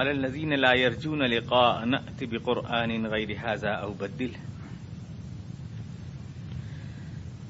[0.00, 4.38] على الذين لا يرجون لقاء نأت بقرآن غير هذا أو بدله.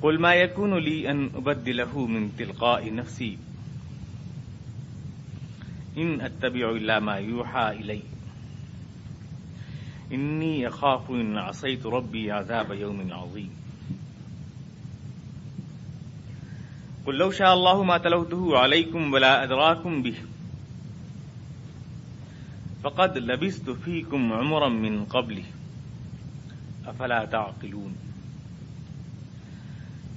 [0.03, 3.39] قل ما يكون لي أن أبدله من تلقاء نفسي.
[5.97, 8.03] إن أتبع إلا ما يوحى إلي.
[10.13, 13.51] إني أخاف إن عصيت ربي عذاب يوم عظيم.
[17.07, 20.32] قل لو شاء الله ما تلوته عليكم ولا أدراكم به.
[22.83, 25.45] فقد لبست فيكم عمرا من قبله.
[26.87, 27.97] أفلا تعقلون؟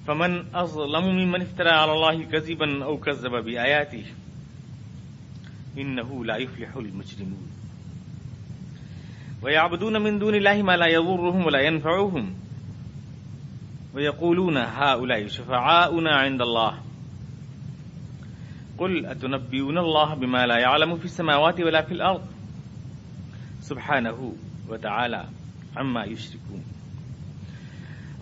[0.08, 4.06] فمن أظلم ممن افترى على الله كذبا أو كذب بآياته،
[5.78, 7.48] إنه لا يفلح المجرمون.
[9.44, 12.36] ويعبدون من دون الله ما لا يضرهم ولا ينفعهم.
[13.94, 16.82] ويقولون هؤلاء شفعاؤنا عند الله.
[18.78, 22.35] قل أتنبئون الله بما لا يعلم في السماوات ولا في الأرض؟
[23.70, 24.34] سبحانه
[24.70, 25.22] وتعالى
[25.78, 26.64] عما يشركون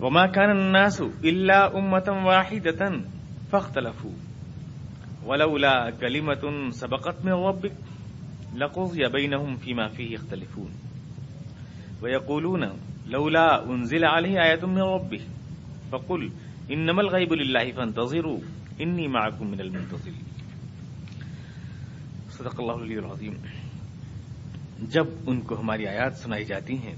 [0.00, 2.82] وما كان الناس إلا أمة واحدة
[3.52, 4.10] فاختلفوا۔
[5.26, 7.72] ولولا كلمة سبقت من ربك
[8.56, 10.72] لقضي بينهم فيما فيه يختلفون
[12.02, 12.64] ويقولون
[13.06, 15.20] لولا أنزل عليه آية من ربه
[15.90, 16.28] فقل
[16.70, 18.38] إنما الغيب لله فانتظروا
[18.80, 20.24] إني معكم من المنتظرين
[22.30, 23.32] صدق اللہ علیہ العظیم۔
[24.90, 26.94] جب ان کو ہماری آیات سنائی جاتی ہیں،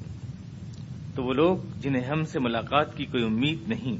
[1.15, 3.97] تو وہ لوگ جنہیں ہم سے ملاقات کی کوئی امید نہیں،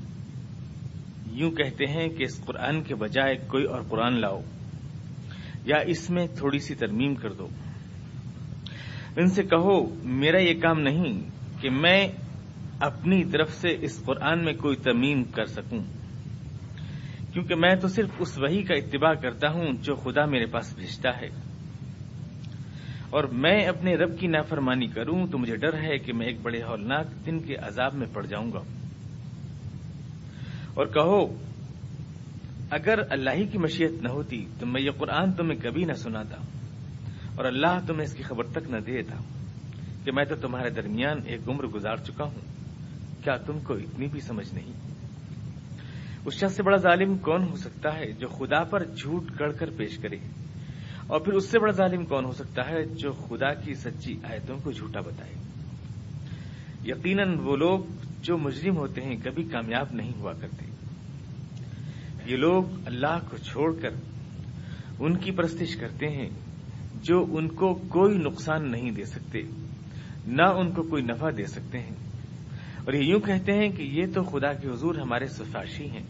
[1.33, 4.41] یوں کہتے ہیں کہ اس قرآن کے بجائے کوئی اور قرآن لاؤ،
[5.65, 7.49] یا اس میں تھوڑی سی ترمیم کر دو۔
[9.17, 11.21] ان سے کہو، میرا یہ کام نہیں
[11.61, 12.09] کہ میں
[12.81, 15.79] اپنی طرف سے اس قرآن میں کوئی ترمیم کر سکوں،
[17.33, 21.11] کیونکہ میں تو صرف اس وہی کا اتباع کرتا ہوں جو خدا میرے پاس بھیجتا
[21.21, 21.46] ہے۔
[23.11, 26.63] اور میں اپنے رب کی نافرمانی کروں تو مجھے ڈر ہے کہ میں ایک بڑے
[26.63, 28.61] ہولناک دن کے عذاب میں پڑ جاؤں گا۔
[30.75, 31.35] اور کہو،
[32.71, 36.37] اگر اللہ ہی کی مشیت نہ ہوتی تو میں یہ قرآن تمہیں کبھی نہ سناتا
[37.37, 39.17] اور اللہ تمہیں اس کی خبر تک نہ دیتا
[40.05, 42.57] کہ میں تو تمہارے درمیان ایک عمر گزار چکا ہوں۔
[43.25, 44.73] کیا تم کو اتنی بھی سمجھ نہیں؟
[46.25, 49.71] اس شخص سے بڑا ظالم کون ہو سکتا ہے جو خدا پر جھوٹ گڑ کر
[49.71, 50.17] پیش کرے؟
[51.07, 54.59] اور پھر اس سے بڑا ظالم کون ہو سکتا ہے جو خدا کی سچی آیتوں
[54.63, 55.33] کو جھوٹا بتائے؟
[56.85, 57.81] یقیناً وہ لوگ
[58.23, 60.67] جو مجرم ہوتے ہیں کبھی کامیاب نہیں ہوا کرتے۔
[62.27, 63.91] یہ لوگ اللہ کو چھوڑ کر
[64.99, 66.29] ان کی پرستش کرتے ہیں
[67.03, 69.39] جو ان کو کوئی نقصان نہیں دے سکتے،
[70.27, 71.95] نہ ان کو کوئی نفع دے سکتے ہیں۔
[72.85, 76.05] اور یہ یوں کہتے ہیں کہ یہ تو خدا کے حضور ہمارے سفارشی ہیں۔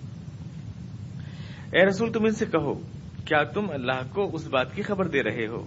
[1.72, 2.80] اے رسول تم ان سے کہو
[3.26, 5.66] کیا تم اللہ کو اس بات کی خبر دے رہے ہو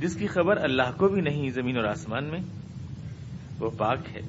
[0.00, 2.40] جس کی خبر اللہ کو بھی نہیں زمین اور آسمان میں؟
[3.60, 4.20] وہ پاک ہے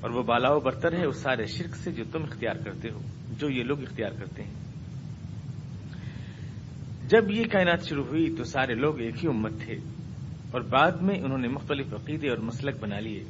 [0.00, 3.00] اور وہ بالا و برتر ہے اس سارے شرک سے جو تم اختیار کرتے ہو،
[3.38, 4.54] جو یہ لوگ اختیار کرتے ہیں۔
[7.08, 9.74] جب یہ کائنات شروع ہوئی تو سارے لوگ ایک ہی امت تھے
[10.50, 13.24] اور بعد میں انہوں نے مختلف عقیدے اور مسلک بنا لیے۔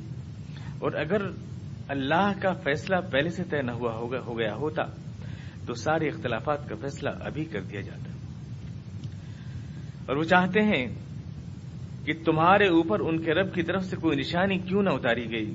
[0.79, 1.27] اور اگر
[1.89, 4.83] اللہ کا فیصلہ پہلے سے طے نہ ہوا ہو گیا ہوتا،
[5.67, 8.16] تو سارے اختلافات کا فیصلہ ابھی کر دیا جاتا۔
[10.07, 10.87] اور وہ چاہتے ہیں
[12.05, 15.55] کہ تمہارے اوپر ان کے رب کی طرف سے کوئی نشانی کیوں نہ اتاری گئی۔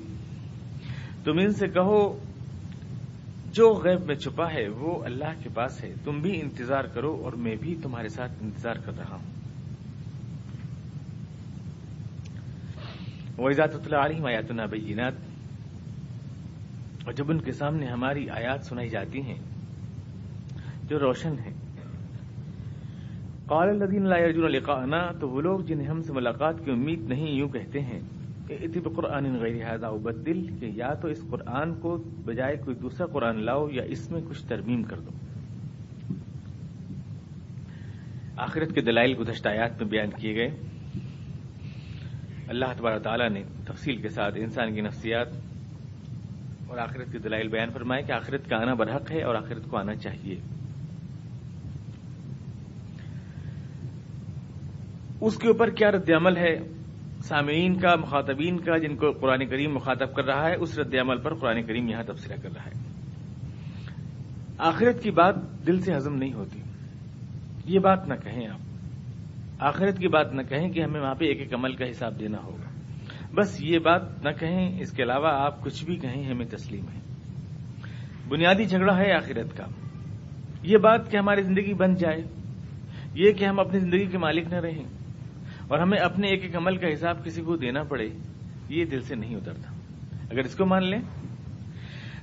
[1.24, 2.18] تم ان سے کہو،
[3.52, 7.32] جو غیب میں چھپا ہے وہ اللہ کے پاس ہے۔ تم بھی انتظار کرو اور
[7.32, 9.32] میں بھی تمہارے ساتھ انتظار کر رہا ہوں۔
[13.38, 15.12] ویزات اللہ علیہ آیات بینات
[17.04, 19.38] اور جب ان کے سامنے ہماری آیات سنائی جاتی ہیں،
[20.84, 21.61] جو روشن ہیں
[23.46, 27.30] قال الدین لا يرجون لقاءنا، تو وہ لوگ جنہیں ہم سے ملاقات کی امید نہیں،
[27.30, 28.00] یوں کہتے ہیں
[28.46, 33.06] کہ اتب قرآن غیر هذا وبدل کہ یا تو اس قرآن کو بجائے کوئی دوسرا
[33.06, 35.10] قرآن لاؤ یا اس میں کچھ ترمیم کر دو۔
[38.36, 40.50] آخرت کے دلائل گزشتہ آیات میں بیان کیے گئے۔
[42.48, 45.26] اللہ تبارہ تعالیٰ نے تفصیل کے ساتھ انسان کی نفسیات
[46.68, 49.76] اور آخرت کے دلائل بیان فرمائے کہ آخرت کا آنا برحق ہے اور آخرت کو
[49.76, 50.61] آنا چاہیے۔
[55.22, 56.56] اس کے اوپر کیا رد عمل ہے؟
[57.22, 61.18] سامعین کا، مخاطبین کا، جن کو قرآن کریم مخاطب کر رہا ہے، اس رد عمل
[61.18, 62.72] پر قرآن کریم یہاں تبصرہ کر رہا ہے۔
[64.58, 65.34] آخرت کی بات
[65.66, 66.60] دل سے ہضم نہیں ہوتی۔
[67.66, 68.58] یہ بات نہ کہیں آپ۔
[69.58, 72.38] آخرت کی بات نہ کہیں کہ ہمیں وہاں پہ ایک ایک عمل کا حساب دینا
[72.44, 72.68] ہوگا۔
[73.34, 77.00] بس یہ بات نہ کہیں، اس کے علاوہ آپ کچھ بھی کہیں، ہمیں تسلیم ہے۔
[78.28, 79.64] بنیادی جھگڑا ہے آخرت کا۔
[80.62, 82.22] یہ بات کہ ہماری زندگی بن جائے،
[83.14, 85.01] یہ کہ ہم اپنی زندگی کے مالک نہ رہیں۔
[85.72, 88.08] اور ہمیں اپنے ایک ایک عمل کا حساب کسی کو دینا پڑے،
[88.68, 89.72] یہ دل سے نہیں اترتا۔
[90.30, 90.98] اگر اس کو مان لیں،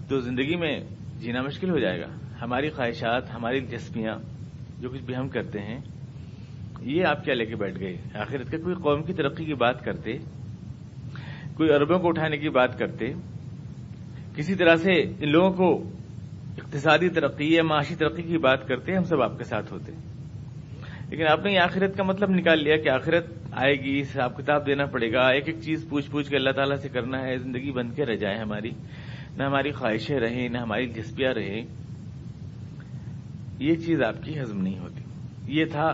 [0.09, 0.79] تو زندگی میں
[1.19, 2.07] جینا مشکل ہو جائے گا۔
[2.41, 4.17] ہماری خواہشات، ہماری دلچسپیاں
[4.79, 5.79] جو کچھ بھی ہم کرتے ہیں،
[6.81, 10.11] یہ آپ کیا لے کے بیٹھ گئے۔ آخر کوئی قوم کی ترقی کی بات کرتے،
[11.53, 13.05] کوئی اربوں کو اٹھانے کی بات کرتے،
[14.35, 15.89] کسی طرح سے ان لوگوں کو
[16.57, 20.08] اقتصادی ترقی یا معاشی ترقی کی بات کرتے، ہم سب آپ کے ساتھ ہوتے۔ ہیں
[21.09, 24.67] لیکن آپ نے یہ آخرت کا مطلب نکال لیا کہ آخرت آئے گی، حساب کتاب
[24.67, 27.71] دینا پڑے گا، ایک ایک چیز پوچھ پوچھ کے اللہ تعالیٰ سے کرنا ہے، زندگی
[27.71, 28.69] بن کے رہ جائے ہماری۔
[29.37, 31.61] نہ ہماری خواہشیں رہیں، نہ ہماری دلچسپیاں رہیں۔
[33.59, 35.01] یہ چیز آپ کی ہضم نہیں ہوتی۔
[35.47, 35.85] یہ تھا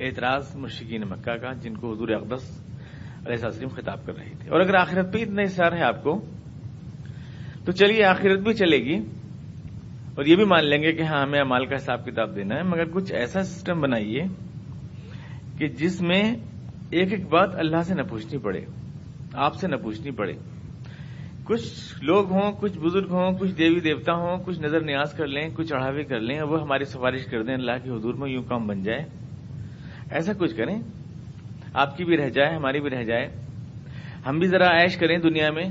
[0.00, 2.64] اعتراض مشکین مکہ کا، جن کو حضور اقدس
[3.26, 6.24] علیہ وسلم خطاب کر رہے تھے۔ اور اگر آخرت پہ اتنا اصرار ہے آپ کو،
[7.64, 8.98] تو چلیے، آخرت بھی چلے گی۔
[10.14, 12.62] اور یہ بھی مان لیں گے کہ ہاں ہمیں امال کا حساب کتاب دینا ہے،
[12.62, 14.24] مگر کچھ ایسا سسٹم بنائیے
[15.58, 16.34] کہ جس میں
[16.90, 18.60] ایک ایک بات اللہ سے نہ پوچھنی پڑے،
[19.32, 20.32] آپ سے نہ پوچھنی پڑے۔
[21.44, 25.48] کچھ لوگ ہوں، کچھ بزرگ ہوں، کچھ دیوی دیوتا ہوں، کچھ نظر نیاز کر لیں،
[25.54, 28.66] کچھ چڑھاوے کر لیں، وہ ہماری سفارش کر دیں اللہ کے حضور میں، یوں کام
[28.66, 29.04] بن جائے۔
[30.10, 30.82] ایسا کچھ کریں۔
[31.74, 33.28] آپ کی بھی رہ جائے، ہماری بھی رہ جائے۔
[34.26, 35.64] ہم بھی ذرا عائش کریں دنیا میں۔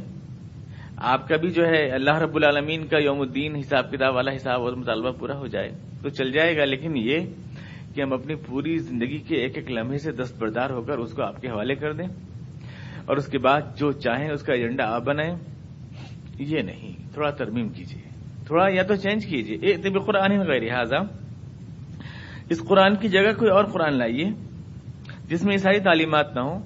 [1.09, 4.61] آپ کا بھی جو ہے اللہ رب العالمین کا یوم الدین حساب کتاب والا حساب
[4.61, 5.69] اور مطالبہ پورا ہو جائے
[6.01, 7.25] تو چل جائے گا، لیکن یہ
[7.93, 11.23] کہ ہم اپنی پوری زندگی کے ایک ایک لمحے سے دستبردار ہو کر اس کو
[11.23, 12.07] آپ کے حوالے کر دیں
[13.05, 15.35] اور اس کے بعد جو چاہیں اس کا ایجنڈا آپ بنائیں،
[16.39, 18.09] یہ نہیں، تھوڑا ترمیم کیجیے
[18.45, 20.97] تھوڑا یا تو چینج کیجیے طب قرآن غیر لہٰذا
[22.49, 24.29] اس قرآن کی جگہ کوئی اور قرآن لائیے
[25.29, 26.59] جس میں یہ ساری تعلیمات نہ ہوں،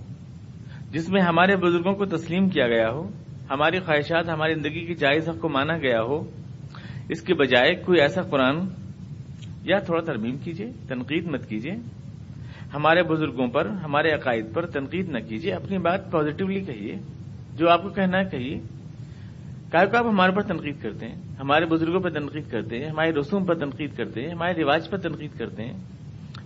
[0.91, 3.07] جس میں ہمارے بزرگوں کو تسلیم کیا گیا ہو۔
[3.49, 6.31] ہماری خواہشات، ہماری زندگی کی جائز حق کو مانا گیا ہو،
[7.09, 8.55] اس کے بجائے کوئی ایسا قرآن
[9.63, 11.73] یا تھوڑا ترمیم کیجیے تنقید مت کیجیے
[12.73, 16.95] ہمارے بزرگوں پر، ہمارے عقائد پر تنقید نہ کیجیے اپنی بات پازیٹیولی کہیے،
[17.53, 18.59] جو آپ کو کہنا ہے کہیے۔
[19.71, 23.45] کا آپ ہمارے پر تنقید کرتے ہیں، ہمارے بزرگوں پر تنقید کرتے ہیں، ہمارے رسوم
[23.45, 25.77] پر تنقید کرتے ہیں، ہمارے رواج پر تنقید کرتے ہیں۔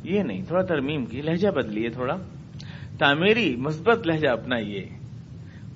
[0.04, 2.18] یہ نہیں، تھوڑا ترمیم کی لہجہ بدلیے تھوڑا۔
[3.00, 4.99] تعمیری مثبت لہجہ اپنائیے۔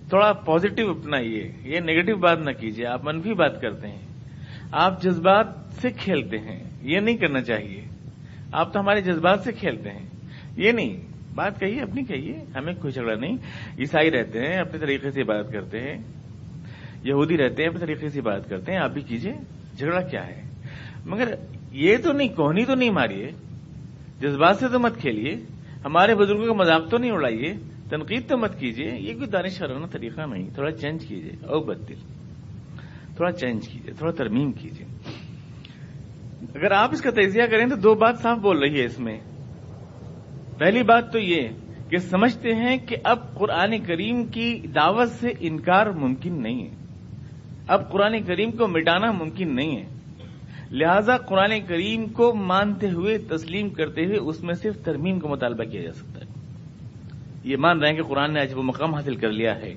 [0.09, 4.01] تھوڑا پازیٹو اپنائیے، یہ نیگیٹو بات نہ کیجیے، آپ منفی بات کرتے ہیں۔
[4.71, 5.47] آپ جذبات
[5.81, 7.85] سے کھیلتے ہیں، یہ نہیں کرنا چاہیے۔
[8.51, 10.05] آپ تو ہمارے جذبات سے کھیلتے ہیں۔
[10.57, 11.01] یہ نہیں،
[11.35, 13.37] بات کہیے، اپنی کہیے، ہمیں کوئی جھگڑا نہیں۔
[13.79, 15.97] عیسائی رہتے ہیں، اپنے طریقے سے بات کرتے ہیں۔
[17.03, 19.33] یہودی رہتے ہیں، اپنے طریقے سے بات کرتے ہیں۔ آپ بھی کیجیے،
[19.77, 20.41] جھگڑا کیا ہے؟
[21.05, 21.33] مگر
[21.71, 23.31] یہ تو نہیں، کوہنی تو نہیں ماریے۔
[24.21, 25.35] جذبات سے تو مت کھیلیے۔
[25.85, 27.53] ہمارے بزرگوں کا مذاق تو نہیں اڑائیے۔
[27.89, 31.93] تنقید تو مت کیجیے یہ کوئی دانش شرانہ طریقہ نہیں، تھوڑا چینج کیجیے او بدل
[33.15, 34.85] تھوڑا چینج کیجیے تھوڑا ترمیم کیجیے
[36.55, 39.19] اگر آپ اس کا تجزیہ کریں تو دو بات صاف بول رہی ہے اس میں۔
[40.57, 41.47] پہلی بات تو یہ
[41.89, 46.75] کہ سمجھتے ہیں کہ اب قرآن کریم کی دعوت سے انکار ممکن نہیں ہے۔
[47.67, 49.85] اب قرآن کریم کو مٹانا ممکن نہیں ہے۔
[50.71, 55.63] لہذا قرآن کریم کو مانتے ہوئے تسلیم کرتے ہوئے اس میں صرف ترمیم کا مطالبہ
[55.63, 56.22] کیا جا سکتا ہے۔
[57.43, 59.73] یہ مان رہے ہیں کہ قرآن نے آج وہ مقام حاصل کر لیا ہے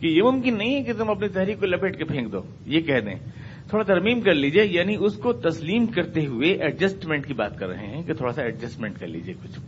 [0.00, 2.80] کہ یہ ممکن نہیں ہے کہ تم اپنی تحریک کو لپیٹ کے پھینک دو۔ یہ
[2.80, 3.14] کہہ دیں۔
[3.68, 7.86] تھوڑا ترمیم کر لیجیے یعنی اس کو تسلیم کرتے ہوئے ایڈجسٹمنٹ کی بات کر رہے
[7.86, 9.60] ہیں کہ تھوڑا سا ایڈجسٹمنٹ کر لیجیے کچھ۔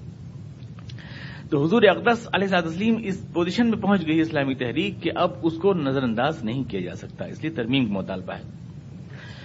[1.50, 5.55] تو حضور اقدس علیہ تسلیم اس پوزیشن میں پہنچ گئی اسلامی تحریک کہ اب اس
[5.55, 8.43] کو نظر انداز نہیں کیا جا سکتا، اس لیے ترمیم کا مطالبہ ہے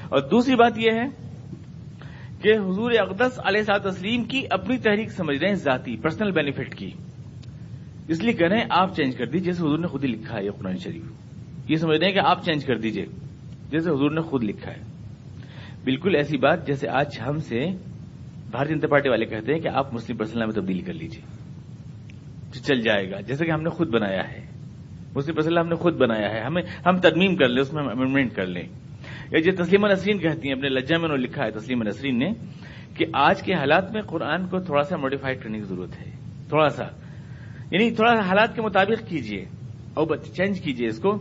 [0.09, 1.05] اور دوسری بات یہ ہے
[2.41, 6.91] کہ حضور اقدس علیہ تسلیم کی اپنی تحریک سمجھ رہے ہیں ذاتی پرسنل بینیفٹ کی۔
[8.07, 10.37] اس لیے کہہ رہے ہیں آپ چینج کر دیجیے جیسے حضور نے خود ہی لکھا
[10.37, 11.03] ہے یہ قرآن شریف۔
[11.67, 13.05] یہ سمجھ رہے ہیں کہ آپ چینج کر دیجیے
[13.69, 14.81] جیسے حضور نے خود لکھا ہے۔
[15.83, 17.65] بالکل ایسی بات جیسے آج ہم سے
[18.51, 21.21] بھارتی جنتا پارٹی والے کہتے ہیں کہ آپ مسلم پرسنل میں تبدیلی کر لیجیے
[22.53, 24.45] جو چل جائے گا، جیسے کہ ہم نے خود بنایا ہے۔
[25.15, 27.89] مسلم پرسنل ہم نے خود بنایا ہے، ہمیں ہم ترمیم کر لیں، اس میں ہم
[27.89, 28.63] امینڈمنٹ کر لیں۔
[29.31, 32.19] یا جو تسلیم نسرین کہتی ہیں، اپنے لجا میں انہوں نے لکھا ہے، تسلیم نسرین
[32.19, 32.29] نے،
[32.93, 36.11] کہ آج کے حالات میں قرآن کو تھوڑا سا موڈیفائڈ کرنے کی ضرورت ہے۔
[36.49, 36.83] تھوڑا سا۔
[37.71, 39.45] یعنی تھوڑا حالات کے مطابق کیجیے
[39.93, 41.17] اور چینج کیجیے اس کو۔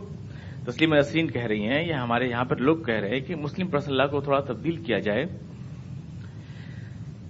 [0.65, 3.67] تسلیم نسرین کہہ رہی ہیں یا ہمارے یہاں پر لوگ کہہ رہے ہیں کہ مسلم
[3.67, 5.23] پرسن اللہ کو تھوڑا تبدیل کیا جائے۔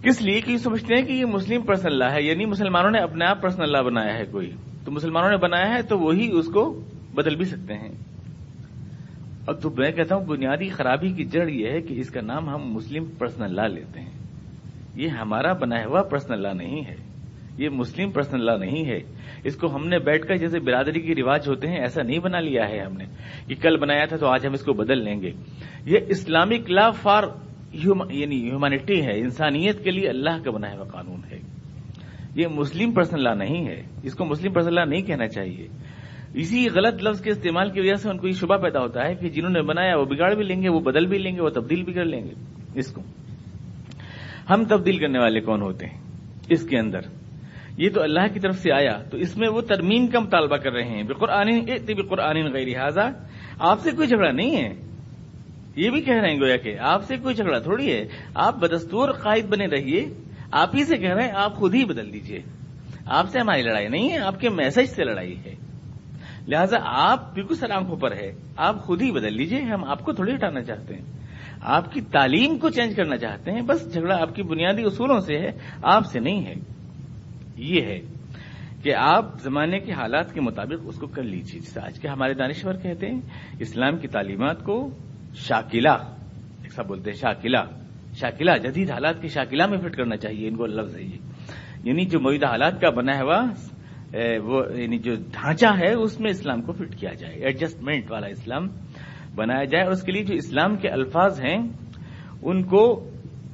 [0.03, 2.99] کس لیے؟ کہ یہ سمجھتے ہیں کہ یہ مسلم پرسن اللہ ہے یعنی مسلمانوں نے
[2.99, 4.51] اپنے آپ پرسن اللہ بنایا ہے کوئی۔
[4.85, 6.81] تو مسلمانوں نے بنایا ہے تو وہی اس کو
[7.15, 7.91] بدل بھی سکتے ہیں۔
[9.45, 12.49] اور تو میں کہتا ہوں، بنیادی خرابی کی جڑ یہ ہے کہ اس کا نام
[12.49, 14.11] ہم مسلم پرسن اللہ لیتے ہیں۔
[14.95, 17.04] یہ ہمارا بنایا ہوا پرسن اللہ نہیں ہے۔
[17.57, 18.99] یہ مسلم پرسن اللہ نہیں ہے۔
[19.43, 22.39] اس کو ہم نے بیٹھ کر جیسے برادری کے رواج ہوتے ہیں، ایسا نہیں بنا
[22.39, 23.05] لیا ہے ہم نے۔
[23.47, 25.31] کہ کل بنایا تھا تو آج ہم اس کو بدل لیں گے۔
[25.85, 27.23] یہ اسلامک لا فار
[28.09, 31.39] یعنی ہیومانٹی ہے، انسانیت کے لیے اللہ کا بنایا ہوا قانون ہے۔
[32.35, 35.67] یہ مسلم پرسنل لا نہیں ہے۔ اس کو مسلم پرسنل لا نہیں کہنا چاہیے۔
[36.33, 39.15] اسی غلط لفظ کے استعمال کی وجہ سے ان کو یہ شبہ پیدا ہوتا ہے
[39.15, 41.49] کہ جنہوں نے بنایا وہ بگاڑ بھی لیں گے، وہ بدل بھی لیں گے، وہ
[41.49, 42.33] تبدیل بھی کر لیں گے۔
[42.75, 43.01] اس کو۔
[44.49, 46.01] ہم تبدیل کرنے والے کون ہوتے ہیں؟
[46.49, 46.99] اس کے اندر۔
[47.77, 50.71] یہ تو اللہ کی طرف سے آیا، تو اس میں وہ ترمیم کا مطالبہ کر
[50.71, 51.03] رہے ہیں۔
[52.09, 52.99] قرآن غیر حاضہ
[53.59, 54.73] آپ سے کوئی جھگڑا نہیں ہے۔
[55.75, 58.05] یہ بھی کہہ رہے ہیں گویا کہ آپ سے کوئی جھگڑا تھوڑی ہے۔
[58.35, 60.09] آپ بدستور قائد بنے رہیے۔
[60.51, 62.39] آپ ہی سے کہہ رہے ہیں، آپ خود ہی بدل دیجیے۔
[63.05, 65.55] آپ سے ہماری لڑائی نہیں ہے، آپ کے میسج سے لڑائی ہے۔
[66.47, 70.35] لہذا آپ بالکل سلام پر ہے۔ آپ خود ہی بدل لیجیے، ہم آپ کو تھوڑی
[70.35, 71.01] ہٹانا چاہتے ہیں۔
[71.61, 75.37] آپ کی تعلیم کو چینج کرنا چاہتے ہیں، بس جھگڑا آپ کی بنیادی اصولوں سے
[75.37, 75.51] ہے،
[75.83, 76.74] آپ سے نہیں ہے۔
[77.57, 77.99] یہ ہے
[78.83, 82.33] کہ آپ زمانے کے حالات کے مطابق اس کو کر لیجیے جیسے آج کے ہمارے
[82.33, 83.21] دانشور کہتے ہیں،
[83.59, 84.89] اسلام کی تعلیمات کو
[85.35, 85.97] شاکلہ
[86.63, 87.57] ایسا بولتے ہیں شاکلہ
[88.13, 91.17] شاکلہ، جدید حالات کی شاکلہ میں فٹ کرنا چاہیے، ان کو لفظ ہے یہ۔
[91.83, 93.45] یعنی جو موجودہ حالات کا بنا ہوا
[94.43, 98.67] وہ یعنی جو ڈھانچہ ہے، اس میں اسلام کو فٹ کیا جائے، ایڈجسٹمنٹ والا اسلام
[99.35, 101.67] بنایا جائے۔ اور اس کے لیے جو اسلام کے الفاظ ہیں،
[102.41, 103.09] ان کو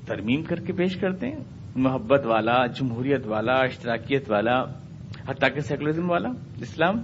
[0.08, 4.64] ترمیم کر کے پیش کرتے ہیں۔ محبت والا، جمہوریت والا، اشتراکیت والا،
[5.28, 6.30] حتیٰ کہ سیکولرزم والا،
[6.62, 7.02] اسلام،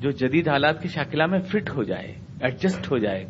[0.00, 3.24] جو جدید حالات کی شاکلہ میں فٹ ہو جائے ایڈجسٹ ہو جائے،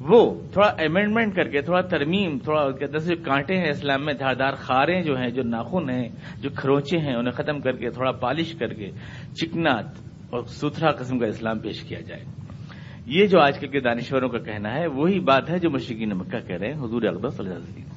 [0.00, 5.02] وہ تھوڑا امینڈمنٹ کر کے، تھوڑا ترمیم، تھوڑا جو کانٹے ہیں اسلام میں، دھاردار خاریں
[5.02, 6.08] جو ہیں، جو ناخن ہیں،
[6.40, 8.90] جو کھروچے ہیں، انہیں ختم کر کے، تھوڑا پالش کر کے،
[9.34, 9.84] چکنات
[10.30, 12.24] اور ستھرا قسم کا اسلام پیش کیا جائے۔
[13.06, 16.40] یہ جو آج کل کے دانشوروں کا کہنا ہے، وہی بات ہے جو مشرقین مکہ
[16.46, 17.95] کہہ رہے ہیں، حضور اقبال صلی اللہ علیہ وسلم۔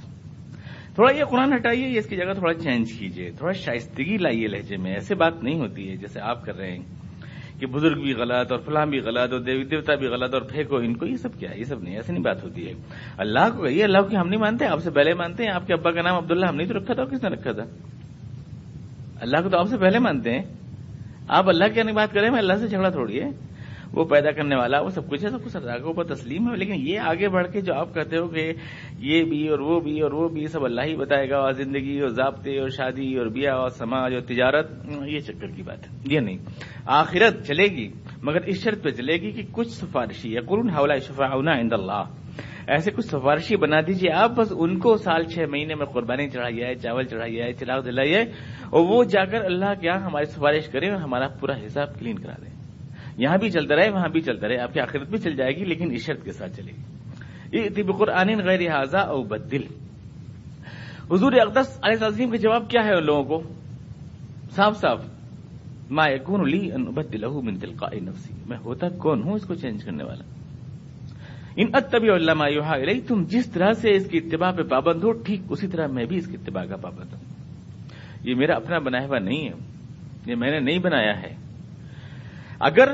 [0.99, 4.93] تھوڑا یہ قرآن ہٹائیے اس کی جگہ تھوڑا چینج کیجیے، تھوڑا شائستگی لائیے لہجے میں،
[4.93, 6.79] ایسے بات نہیں ہوتی ہے جیسے آپ کر رہے ہیں
[7.59, 10.77] کہ بزرگ بھی غلط اور فلاں بھی غلط اور دیوی دیوتا بھی غلط اور پھینکو
[10.77, 12.73] ان کو یہ سب کیا یہ سب نہیں، ایسے نہیں بات ہوتی ہے۔
[13.17, 15.73] اللہ کو کہیے، اللہ کی ہم نہیں مانتے، آپ سے پہلے مانتے ہیں، آپ کے
[15.73, 17.63] ابا کا نام عبداللہ، ہم نہیں تو رکھا تھا، کس نے رکھا تھا؟
[19.21, 20.41] اللہ کو تو آپ سے پہلے مانتے ہیں۔
[21.27, 23.48] آپ اللہ کی یعنی بات کریں میں اللہ سے جھگڑا تھوڑی ہے۔
[23.93, 26.57] وہ پیدا کرنے والا، وہ سب کچھ ہے، سب کچھ اللہ کے اوپر تسلیم ہے۔
[26.57, 28.53] لیکن یہ آگے بڑھ کے جو آپ کہتے ہو کہ
[28.99, 31.99] یہ بھی اور وہ بھی اور وہ بھی، سب اللہ ہی بتائے گا، اور زندگی
[31.99, 34.71] اور ضابطے اور شادی اور بیاہ اور سماج اور تجارت،
[35.05, 36.37] یہ چکر کی بات ہے۔ یہ نہیں۔
[36.85, 37.91] آخرت چلے گی،
[38.23, 42.03] مگر اس شرط پہ چلے گی کہ کچھ سفارشی یا قرون حوالہ شفا عند اللہ۔
[42.67, 46.63] ایسے کچھ سفارشی بنا دیجیے آپ، بس ان کو سال چھ مہینے میں قربانی چڑھائی
[46.63, 48.21] ہے چاول چڑھائی ہے چراغ دلائیے
[48.69, 52.19] اور وہ جا کر اللہ کے یہاں ہماری سفارش کرے اور ہمارا پورا حساب کلین
[52.19, 52.58] کرا دیں۔
[53.19, 55.65] یہاں بھی چلتا رہے، وہاں بھی چلتا رہے، آپ کی آخرت بھی چل جائے گی،
[55.65, 59.61] لیکن اس شرط کے ساتھ چلے گی۔ طب قرآن غیر حاضہ او بدل۔
[61.11, 63.53] حضور اقدس علیہ عظیم کا جواب کیا ہے ان لوگوں کو؟
[64.51, 65.05] صاف صاف
[65.91, 69.83] ما یکون لی ان ابدلہ من تلقاء نفسی۔ میں ہوتا کون ہوں اس کو چینج
[69.83, 70.23] کرنے والا؟
[71.55, 75.11] ان اتبع علامہ یوحا الی تم جس طرح سے اس کی اتباع پہ پابند ہو،
[75.11, 77.19] ٹھیک اسی طرح میں بھی اس کی اتباع کا پابند ہوں۔
[78.23, 79.53] یہ میرا اپنا بنایا ہوا نہیں ہے۔
[80.25, 81.48] یہ میں نے نہیں بنایا ہے۔
[82.59, 82.89] اگر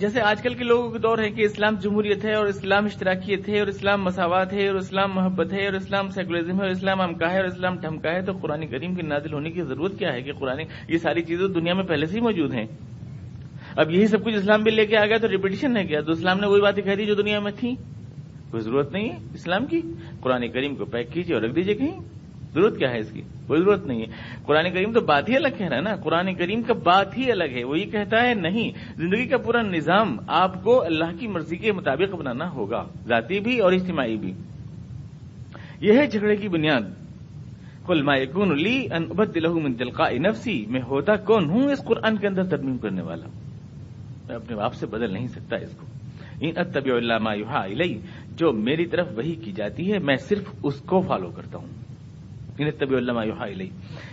[0.00, 3.48] جیسے آج کل کے لوگوں کے دور ہے کہ اسلام جمہوریت ہے اور اسلام اشتراکیت
[3.48, 7.00] ہے اور اسلام مساوات ہے اور اسلام محبت ہے اور اسلام سیکولرزم ہے اور اسلام
[7.00, 10.12] امکا ہے اور اسلام ٹھمکا ہے، تو قرآن کریم کی نازل ہونے کی ضرورت کیا
[10.12, 12.66] ہے کہ قرآن یہ ساری چیزیں دنیا میں پہلے سے ہی موجود ہیں؟
[13.76, 16.12] اب یہی سب کچھ اسلام بھی لے کے آ گیا تو ریپیٹیشن ہے کیا؟ تو
[16.12, 17.74] اسلام نے وہی باتیں کہہ دی جو دنیا میں تھی
[18.50, 19.80] کوئی ضرورت نہیں ہے اسلام کی؟
[20.20, 21.98] قرآن کریم کو پیک کیجیے اور رکھ دیجیے کہیں؟
[22.54, 24.06] ضرورت کیا ہے اس کی؟ کوئی ضرورت نہیں ہے۔
[24.46, 27.32] قرآن کریم تو بات ہی الگ کہہ رہا ہے نا قرآن کریم کا بات ہی
[27.32, 31.26] الگ ہے۔ وہ یہ کہتا ہے، نہیں، زندگی کا پورا نظام آپ کو اللہ کی
[31.26, 34.32] مرضی کے مطابق بنانا ہوگا، ذاتی بھی اور اجتماعی بھی۔
[35.80, 36.80] یہ ہے جھگڑے کی بنیاد۔
[37.86, 42.26] کل مایکون لی انبت دلہ من تلقاء نفسی، میں ہوتا کون ہوں اس قرآن کے
[42.26, 43.26] اندر ترمیم کرنے والا؟
[44.28, 45.86] میں اپنے باپ سے بدل نہیں سکتا اس کو۔
[46.40, 47.98] ان اللہ ما یوحا الی،
[48.36, 51.81] جو میری طرف وہی کی جاتی ہے، میں صرف اس کو فالو کرتا ہوں۔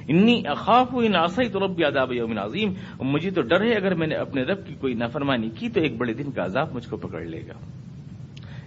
[0.08, 4.16] انی اخاف ان آسائی تو عذاب یوم عظیم مجھے تو ڈر ہے، اگر میں نے
[4.16, 7.22] اپنے رب کی کوئی نافرمانی کی تو ایک بڑے دن کا عذاب مجھ کو پکڑ
[7.22, 7.54] لے گا۔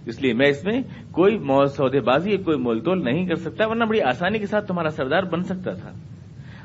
[0.05, 1.37] اس لیے میں اس میں کوئی
[1.67, 5.23] سودے بازی کوئی مول تول نہیں کر سکتا، ورنہ بڑی آسانی کے ساتھ تمہارا سردار
[5.23, 5.91] بن سکتا تھا۔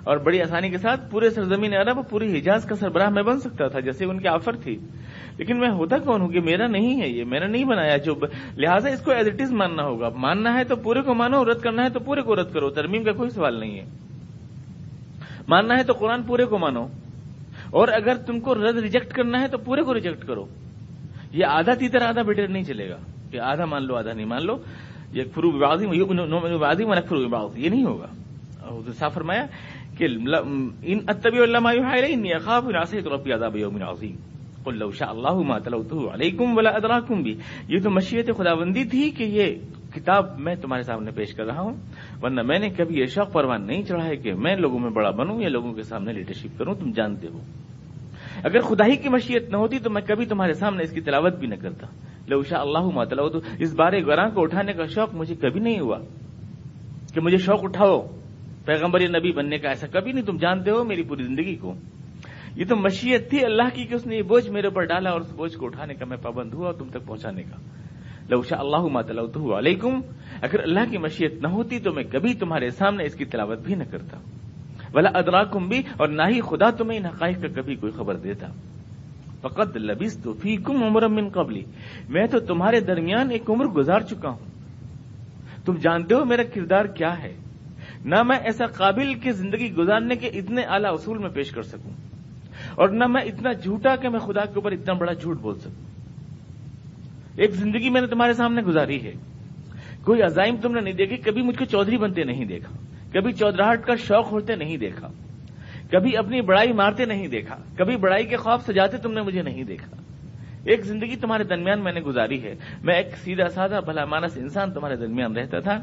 [0.08, 3.68] اور بڑی آسانی کے ساتھ پورے سرزمین عرب پوری حجاز کا سربراہ میں بن سکتا
[3.68, 4.78] تھا، جیسے ان کی آفر تھی۔
[5.38, 8.14] لیکن میں ہوتا کون ہوں کہ میرا نہیں ہے یہ، میں نے نہیں بنایا۔ جو
[8.56, 11.60] لہٰذا اس کو ایز اٹ از ماننا ہوگا۔ ماننا ہے تو پورے کو مانو، رد
[11.60, 13.84] کرنا ہے تو پورے کو رد کرو۔ ترمیم کا کوئی سوال نہیں ہے۔
[15.48, 16.86] ماننا ہے تو قرآن پورے کو مانو۔
[17.70, 20.46] اور اگر تم کو رد ریجیکٹ کرنا ہے تو پورے کو ریجیکٹ کرو۔
[21.32, 22.96] یہ آدھا تیتر آدھا بیٹر نہیں چلے گا۔
[23.30, 24.58] کہ آدھا مان لو، آدھا نہیں مان لو۔
[25.12, 25.50] یہ فرو
[27.00, 28.06] فرو یہ نہیں ہوگا۔
[28.98, 29.46] صاف فرمایا
[29.99, 30.07] کہ
[30.83, 30.99] ان
[32.35, 32.69] عذاب
[34.67, 35.59] لو شاء ما
[36.57, 36.71] ولا
[37.69, 39.55] یہ تو مشیت خداوندی تھی کہ یہ
[39.95, 41.73] کتاب میں تمہارے سامنے پیش کر رہا ہوں.
[42.23, 45.11] ورنہ میں نے کبھی یہ شوق پروان نہیں چڑھا ہے کہ میں لوگوں میں بڑا
[45.11, 46.75] بنوں یا لوگوں کے سامنے لیڈرشپ کروں.
[46.75, 47.40] تم جانتے ہو.
[48.45, 51.38] اگر خدا ہی کی مشیت نہ ہوتی تو میں کبھی تمہارے سامنے اس کی تلاوت
[51.38, 51.87] بھی نہ کرتا.
[52.28, 55.99] لوشا اللہ مطلب تو اس بارے گراں کو اٹھانے کا شوق مجھے کبھی نہیں ہوا
[57.14, 58.17] کہ مجھے شوق اٹھاؤ.
[58.68, 61.75] پیغمبر نبی بننے کا ایسا کبھی نہیں تم جانتے ہو میری پوری زندگی کو۔
[62.56, 65.20] یہ تو مشیت تھی اللہ کی کہ اس نے یہ بوجھ میرے اوپر ڈالا اور
[65.20, 67.56] اس بوجھ کو اٹھانے کا میں پابند ہوا اور تم تک پہنچانے کا۔
[68.30, 70.00] لوشا اللہ مطلب علیکم،
[70.42, 73.75] اگر اللہ کی مشیت نہ ہوتی تو میں کبھی تمہارے سامنے اس کی تلاوت بھی
[73.75, 74.16] نہ کرتا۔
[74.92, 78.46] بلا ادراکم بھی اور نہ ہی خدا تمہیں ان حقائق کا کبھی کوئی خبر دیتا۔
[79.40, 81.62] فقط لبیس تو فی کم عمر من قبلی۔
[82.08, 84.46] میں تو تمہارے درمیان ایک عمر گزار چکا ہوں۔
[85.64, 87.34] تم جانتے ہو میرا کردار کیا ہے؟
[88.08, 91.90] نہ میں ایسا قابل کی زندگی گزارنے کے اتنے اعلی اصول میں پیش کر سکوں
[92.74, 95.90] اور نہ میں اتنا جھوٹا کہ میں خدا کے اوپر اتنا بڑا جھوٹ بول سکوں۔
[97.36, 99.12] ایک زندگی میں نے تمہارے سامنے گزاری ہے۔
[100.04, 102.76] کوئی عزائم تم نے نہیں دیکھی، کبھی مجھ کو چودھری بنتے نہیں دیکھا۔
[103.12, 105.08] کبھی چودراہٹ کا شوق ہوتے نہیں دیکھا۔
[105.90, 109.64] کبھی اپنی بڑائی مارتے نہیں دیکھا۔ کبھی بڑائی کے خواب سجاتے تم نے مجھے نہیں
[109.64, 109.96] دیکھا۔
[110.64, 114.72] ایک زندگی تمہارے درمیان میں نے گزاری ہے۔ میں ایک سیدھا، سادہ، بھلا مانس انسان
[114.72, 115.80] تمہارے درمیان رہتا تھا۔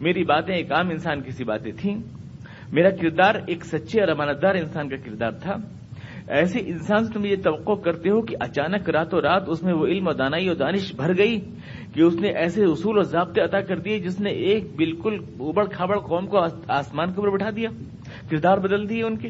[0.00, 2.02] میری باتیں ایک عام انسان کی سی باتیں تھیں۔
[2.72, 5.56] میرا کردار ایک سچے اور امانتدار انسان کا کردار تھا۔
[6.28, 9.86] ایسے انسان سے تم یہ توقع کرتے ہو کہ اچانک راتوں رات اس میں وہ
[9.86, 11.40] علم و دانائی اور دانش بھر گئی
[11.94, 15.64] کہ اس نے ایسے اصول اور ضابطے عطا کر دیے جس نے ایک بالکل ابڑ
[15.64, 16.38] کھابڑ قوم کو
[16.68, 17.68] آسمان کے اوپر بٹھا دیا۔
[18.30, 19.28] کردار بدل دیے ان کے۔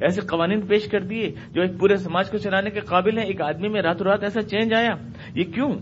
[0.00, 3.42] ایسے قوانین پیش کر دیے جو ایک پورے سماج کو چلانے کے قابل ہیں۔ ایک
[3.42, 4.94] آدمی میں راتوں رات ایسا چینج آیا۔
[5.34, 5.72] یہ کیوں؟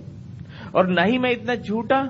[0.71, 2.03] اور نہ ہی میں اتنا جھوٹا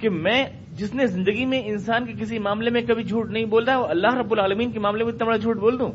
[0.00, 0.44] کہ میں
[0.76, 3.86] جس نے زندگی میں انسان کے کسی معاملے میں کبھی جھوٹ نہیں بول رہا وہ
[3.86, 5.92] اللہ رب العالمین کے معاملے میں اتنا بڑا جھوٹ بول دوں۔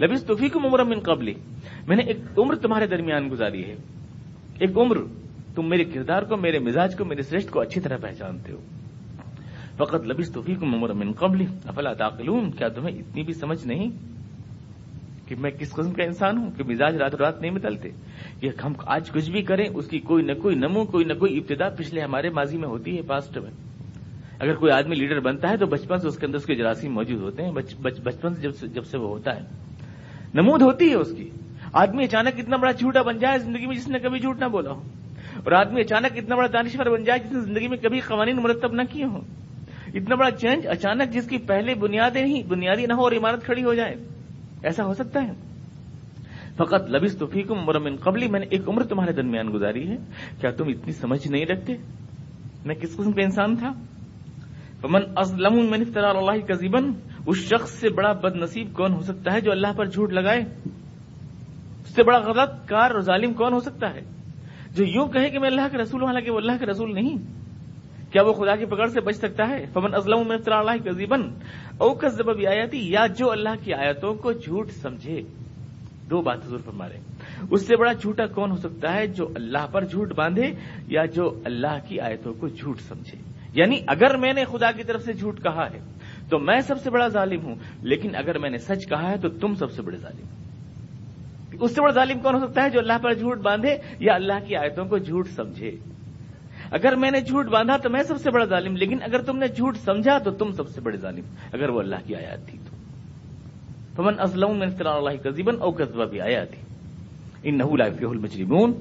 [0.00, 1.34] لبیس توفیق عمر من قبلی۔
[1.88, 3.76] میں نے ایک عمر تمہارے درمیان گزاری ہے۔
[4.58, 4.96] ایک عمر
[5.54, 8.60] تم میرے کردار کو، میرے مزاج کو، میرے سرشت کو اچھی طرح پہچانتے ہو۔
[9.76, 13.90] فقط لبیس توفیق عمر من قبلی۔ افلا تعقلون؟ کیا تمہیں اتنی بھی سمجھ نہیں؟
[15.26, 17.88] کہ میں کس قسم کا انسان ہوں کہ مزاج رات رات نہیں بدلتے۔
[18.40, 21.38] کہ ہم آج کچھ بھی کریں، اس کی کوئی نہ کوئی نمو، کوئی نہ کوئی
[21.38, 23.50] ابتدا پچھلے ہمارے ماضی میں ہوتی ہے پاسٹ میں
[24.38, 26.94] اگر کوئی آدمی لیڈر بنتا ہے تو بچپن سے اس کے اندر اس کے جراثیم
[26.94, 29.40] موجود ہوتے ہیں۔ بچپن سے جب سے وہ ہوتا ہے۔
[30.34, 31.30] نمود ہوتی ہے اس کی۔
[31.72, 34.70] آدمی اچانک اتنا بڑا جھوٹا بن جائے زندگی میں جس نے کبھی جھوٹ نہ بولا
[34.70, 34.80] ہو۔
[35.36, 38.72] اور آدمی اچانک اتنا بڑا دانشور بن جائے جس نے زندگی میں کبھی قوانین مرتب
[38.72, 39.20] نہ کیے ہوں۔
[39.94, 43.64] اتنا بڑا چینج اچانک جس کی پہلے بنیادیں نہیں بنیادی نہ ہو اور عمارت کھڑی
[43.64, 43.94] ہو جائے۔
[44.64, 45.32] ایسا ہو سکتا ہے؟
[46.56, 49.96] فقط لبیس توفیقم عمر من قبلی میں نے ایک عمر تمہارے درمیان گزاری ہے۔
[50.40, 51.72] کیا تم اتنی سمجھ نہیں رکھتے؟
[52.64, 53.72] میں کس قسم کا انسان تھا؟
[55.16, 56.78] ازلم من افترا اللہ کا
[57.26, 60.40] اس شخص سے بڑا بد نصیب کون ہو سکتا ہے جو اللہ پر جھوٹ لگائے؟
[61.80, 64.00] اس سے بڑا غلط کار اور ظالم کون ہو سکتا ہے؟
[64.76, 67.16] جو یوں کہے کہ میں اللہ کے رسول ہوں، حالانکہ وہ اللہ کے رسول نہیں۔
[68.14, 71.22] کیا وہ خدا کی پکڑ سے بچ سکتا ہے؟ فمن ازلم میں اللہ کزیبن
[71.78, 75.22] او کذب آیاتی یا جو اللہ کی آیتوں کو جھوٹ سمجھے۔
[76.10, 77.00] دو بات حضور فرما رہے
[77.50, 80.50] اس سے بڑا جھوٹا کون ہو سکتا ہے جو اللہ پر جھوٹ باندھے
[80.88, 83.18] یا جو اللہ کی آیتوں کو جھوٹ سمجھے؟
[83.54, 85.78] یعنی اگر میں نے خدا کی طرف سے جھوٹ کہا ہے
[86.28, 89.28] تو میں سب سے بڑا ظالم ہوں، لیکن اگر میں نے سچ کہا ہے تو
[89.28, 90.26] تم سب سے بڑے ظالم
[91.60, 94.46] اس سے بڑا ظالم کون ہو سکتا ہے جو اللہ پر جھوٹ باندھے یا اللہ
[94.46, 95.70] کی آیتوں کو جھوٹ سمجھے؟
[96.74, 99.48] اگر میں نے جھوٹ باندھا تو میں سب سے بڑا ظالم، لیکن اگر تم نے
[99.48, 102.76] جھوٹ سمجھا تو تم سب سے بڑے ظالم۔ اگر وہ اللہ کی آیات تھی تو۔
[103.96, 106.62] فمن اسلم من اللہ کذبا او کذب بھی آیا تھی
[107.42, 108.72] ان لا يفلح المجرمون۔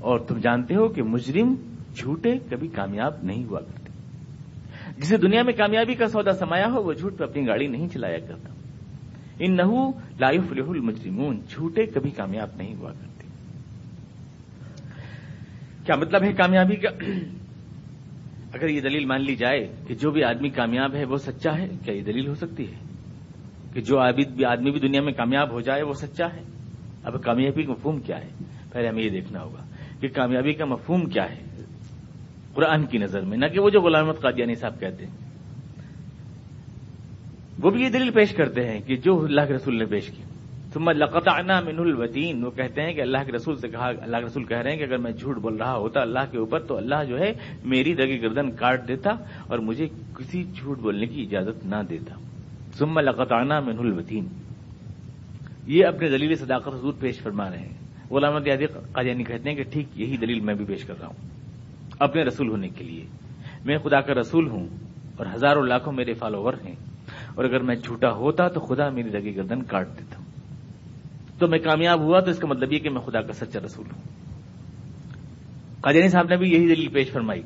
[0.00, 1.54] اور تم جانتے ہو کہ مجرم
[1.94, 3.92] جھوٹے کبھی کامیاب نہیں ہوا کرتے۔
[4.98, 8.18] جسے دنیا میں کامیابی کا سودا سمایا ہو، وہ جھوٹ پہ اپنی گاڑی نہیں چلایا
[8.18, 8.54] کرتا۔
[9.38, 9.88] ان نحو
[10.20, 13.19] لائف المجرمون۔ جھوٹے کبھی کامیاب نہیں ہوا کرتے۔
[15.86, 16.88] کیا مطلب ہے کامیابی کا؟
[18.54, 21.68] اگر یہ دلیل مان لی جائے کہ جو بھی آدمی کامیاب ہے وہ سچا ہے،
[21.84, 22.78] کیا یہ دلیل ہو سکتی ہے؟
[23.72, 26.42] کہ جو آدمی بھی دنیا میں کامیاب ہو جائے وہ سچا ہے؟
[27.04, 28.28] اب کامیابی کا مفہوم کیا ہے؟
[28.72, 29.62] پہلے ہمیں یہ دیکھنا ہوگا
[30.00, 31.64] کہ کامیابی کا مفہوم کیا ہے۔
[32.54, 35.12] قرآن کی نظر میں، نہ کہ وہ جو غلامت قادیانی یعنی صاحب کہتے ہیں۔
[37.62, 40.22] وہ بھی یہ دلیل پیش کرتے ہیں کہ جو اللہ کے رسول نے پیش کی۔
[40.74, 44.24] ثم لقطعنا من الوتین وہ کہتے ہیں کہ اللہ کے رسول سے کہا اللہ کے
[44.24, 46.76] رسول کہہ رہے ہیں کہ اگر میں جھوٹ بول رہا ہوتا اللہ کے اوپر تو
[46.76, 47.32] اللہ جو ہے
[47.64, 49.10] میری رگی گردن کاٹ دیتا
[49.46, 52.14] اور مجھے کسی جھوٹ بولنے کی اجازت نہ دیتا۔
[52.78, 54.26] ثم لقطعنا من الوتین
[55.66, 57.74] یہ اپنے دلیل صداقت حضور پیش فرما رہے ہیں۔
[58.10, 61.28] غلامت یادی قادیانی کہتے ہیں کہ ٹھیک یہی دلیل میں بھی پیش کر رہا ہوں۔
[61.98, 63.06] اپنے رسول ہونے کے لیے۔
[63.64, 64.66] میں خدا کا رسول ہوں
[65.16, 66.74] اور ہزاروں لاکھوں میرے فالوور ہیں۔
[67.34, 70.19] اور اگر میں جھوٹا ہوتا تو خدا میری رگی گردن کاٹ دیتا۔
[71.40, 73.86] تو میں کامیاب ہوا تو اس کا مطلب یہ کہ میں خدا کا سچا رسول
[73.86, 74.02] ہوں۔
[75.80, 77.42] قادیانی صاحب نے بھی یہی دلیل پیش فرمائی۔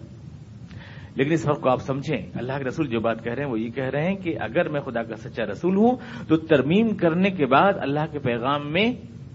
[1.15, 3.61] لیکن اس وقت کو آپ سمجھیں، اللہ کے رسول جو بات کہہ رہے ہیں، وہ
[3.61, 5.97] یہ کہہ رہے ہیں کہ اگر میں خدا کا سچا رسول ہوں
[6.29, 8.93] تو ترمیم کرنے کے بعد اللہ کے پیغام میں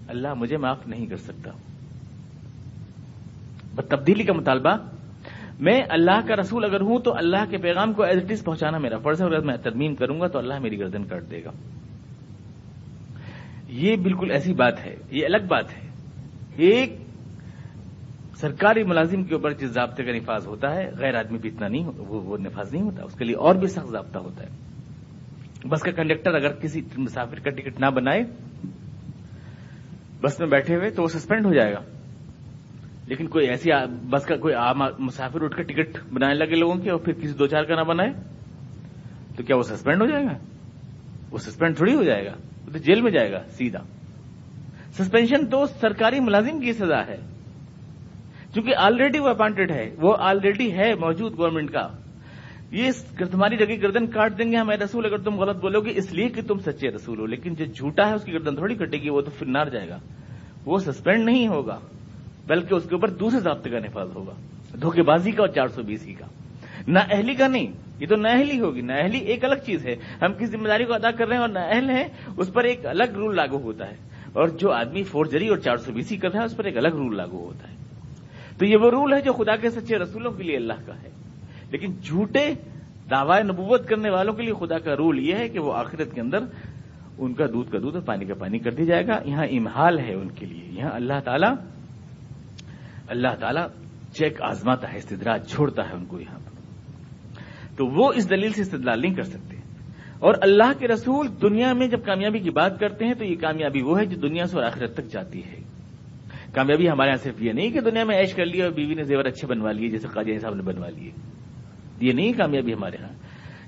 [0.08, 1.50] اللہ مجھے معاف نہیں کر سکتا۔
[3.88, 4.76] تبدیلی کا مطالبہ،
[5.60, 8.78] میں اللہ کا رسول اگر ہوں تو اللہ کے پیغام کو ایز اٹ از پہنچانا
[8.78, 11.44] میرا فرض ہے اور اگر میں ترمیم کروں گا تو اللہ میری گردن کاٹ دے
[11.44, 11.50] گا۔
[13.70, 15.90] یہ بالکل ایسی بات ہے، یہ الگ بات ہے۔
[16.56, 16.96] ایک
[18.36, 21.84] سرکاری ملازم کے اوپر جس ضابطے کا نفاذ ہوتا ہے، غیر آدمی بھی اتنا نہیں،
[21.96, 24.48] وہ نفاذ نہیں ہوتا، اس کے لیے اور بھی سخت ضابطہ ہوتا ہے۔
[25.68, 28.22] بس کا کنڈکٹر اگر کسی مسافر کا ٹکٹ نہ بنائے،
[30.20, 31.80] بس میں بیٹھے ہوئے تو وہ سسپینڈ ہو جائے گا۔
[33.06, 33.70] لیکن کوئی ایسی
[34.10, 34.54] بس کا کوئی
[34.98, 37.80] مسافر اٹھ کر ٹکٹ بنانے لگے لوگوں کی اور پھر کسی دو چار کا نہ
[37.80, 38.12] بنائے،
[39.36, 40.38] تو کیا وہ سسپینڈ ہو جائے گا؟
[41.30, 42.32] وہ سسپینڈ تھوڑی ہو جائے گا۔
[42.72, 43.80] تو جیل میں جائے گا، سیدھا۔
[44.92, 47.16] سسپینشن تو سرکاری ملازم کی سزا ہے۔
[48.54, 51.88] چونکہ آلریڈی وہ اپائنٹڈ ہے، وہ آلریڈی ہے موجود گورنمنٹ کا۔
[52.70, 56.12] یہ تمہاری جگہ گردن کاٹ دیں گے ہمارے رسول، اگر تم غلط بولو گے، اس
[56.12, 58.98] لیے کہ تم سچے رسول ہو۔ لیکن جو جھوٹا ہے، اس کی گردن تھوڑی کٹے
[58.98, 59.98] گی، وہ تو پھر نار جائے گا۔
[60.66, 61.78] وہ سسپینڈ نہیں ہوگا،
[62.46, 64.32] بلکہ اس کے اوپر دوسرے ضابطے کا نفاذ ہوگا۔
[64.80, 66.26] دھوکے بازی کا اور چار سو بیسی کا۔
[66.88, 67.66] نہ اہلی کا نہیں،
[68.00, 70.94] یہ تو اہلی ہوگی نہ اہلی ایک الگ چیز ہے۔ ہم کس ذمہ داری کو
[70.94, 73.90] ادا کر رہے ہیں اور نہ اہل ہے اس پر ایک الگ رول لاگو ہوتا
[73.90, 73.96] ہے۔
[74.32, 77.16] اور جو آدمی فورجری اور چار سو بیسی کرتا ہے، اس پر ایک الگ رول
[77.16, 77.76] لاگو ہوتا ہے۔
[78.58, 81.10] تو یہ وہ رول ہے جو خدا کے سچے رسولوں کے لیے اللہ کا ہے۔
[81.70, 82.54] لیکن جھوٹے
[83.10, 86.20] دعوی نبوت کرنے والوں کے لیے خدا کا رول یہ ہے کہ وہ آخرت کے
[86.20, 86.38] اندر
[87.18, 89.98] ان کا دودھ کا دودھ اور پانی کا پانی کر دیا جائے گا۔ یہاں امہال
[89.98, 91.54] ہے ان کے لیے۔ یہاں اللہ تعالیٰ
[93.08, 93.66] اللہ تعالیٰ
[94.12, 96.49] چیک آزماتا ہے، استدراج چھوڑتا ہے ان کو یہاں پر۔
[97.76, 99.56] تو وہ اس دلیل سے استدلال نہیں کر سکتے۔
[100.18, 103.82] اور اللہ کے رسول دنیا میں جب کامیابی کی بات کرتے ہیں تو یہ کامیابی
[103.82, 105.60] وہ ہے جو دنیا سے اور آخرت تک جاتی ہے۔
[106.54, 109.02] کامیابی ہمارے یہاں صرف یہ نہیں کہ دنیا میں عیش کر لیا اور بیوی نے
[109.02, 111.10] زیور اچھے بنوا لیے جیسے قاضی صاحب نے بنوا لیے۔
[112.00, 113.12] یہ نہیں کامیابی ہمارے یہاں۔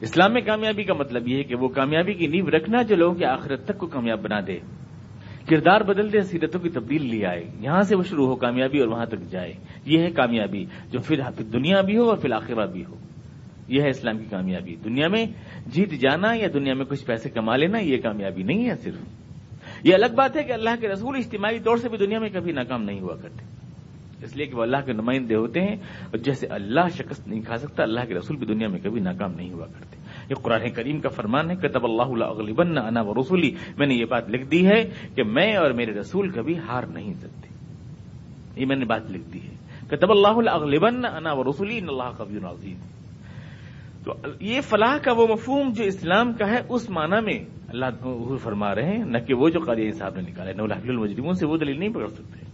[0.01, 3.15] اسلام میں کامیابی کا مطلب یہ ہے کہ وہ کامیابی کی نیو رکھنا جو لوگوں
[3.15, 4.59] کی آخرت تک کو کامیاب بنا دے۔
[5.49, 8.89] کردار بدل دے، سیرتوں کی تبدیل لے آئے۔ یہاں سے وہ شروع ہو کامیابی اور
[8.89, 9.53] وہاں تک جائے۔
[9.85, 12.95] یہ ہے کامیابی جو پھر دنیا بھی ہو اور پھر آخرہ بھی ہو۔
[13.69, 15.27] یہ ہے اسلام کی کامیابی۔ دنیا میں
[15.67, 18.95] جیت جانا یا دنیا میں کچھ پیسے کما لینا، یہ کامیابی نہیں ہے صرف۔
[19.85, 22.53] یہ الگ بات ہے کہ اللہ کے رسول اجتماعی طور سے بھی دنیا میں کبھی
[22.53, 23.45] ناکام نہیں ہوا کرتے۔
[24.25, 27.59] اس لیے کہ وہ اللہ کے نمائندے ہوتے ہیں اور جیسے اللہ شکست نہیں کھا
[27.59, 29.97] سکتا، اللہ کے رسول بھی دنیا میں کبھی ناکام نہیں ہوا کرتے۔
[30.31, 34.05] یہ قرآن کریم کا فرمان ہے، کتب اللہ اغلبن انا و رسولی میں نے یہ
[34.05, 37.49] بات لکھ دی ہے کہ میں اور میرے رسول کبھی ہار نہیں سکتے۔
[38.61, 39.55] یہ میں نے بات لکھ دی ہے۔
[39.91, 42.77] کتب اللہ اغلبن انا و رسولی ان اللہ کبھی عظیم۔
[44.05, 48.75] تو یہ فلاح کا وہ مفہوم جو اسلام کا ہے، اس معنی میں اللہ فرما
[48.75, 51.79] رہے ہیں، نہ کہ وہ جو قاری صاحب نے نکالا نہ المجرموں سے وہ دلیل
[51.79, 52.53] نہیں پکڑ سکتے۔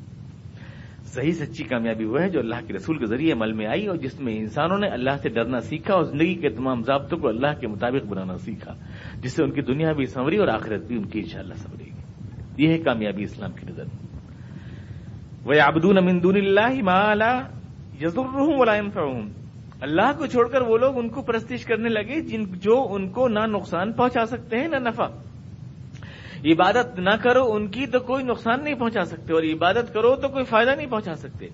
[1.05, 3.97] صحیح سچی کامیابی وہ ہے جو اللہ کے رسول کے ذریعے عمل میں آئی اور
[3.97, 7.61] جس میں انسانوں نے اللہ سے ڈرنا سیکھا اور زندگی کے تمام ضابطوں کو اللہ
[7.61, 8.75] کے مطابق بنانا سیکھا،
[9.21, 11.85] جس سے ان کی دنیا بھی سنوری اور آخرت بھی ان کی انشاءاللہ شاء سنوری
[11.85, 13.85] گی۔ یہ ہے کامیابی اسلام کی نظر۔
[15.45, 17.41] وہ آبدون امندون اللہ مالا
[18.03, 19.48] یزر ہوں
[19.81, 23.29] اللہ کو چھوڑ کر وہ لوگ ان کو پرستش کرنے لگے جن جو ان کو
[23.29, 25.07] نہ نقصان پہنچا سکتے ہیں، نہ نفع۔
[26.45, 30.29] عبادت نہ کرو، ان کی تو کوئی نقصان نہیں پہنچا سکتے، اور عبادت کرو تو
[30.29, 31.47] کوئی فائدہ نہیں پہنچا سکتے۔